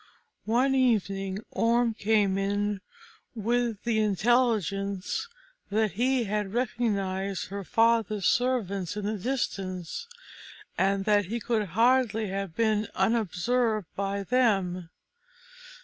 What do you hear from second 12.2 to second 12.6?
have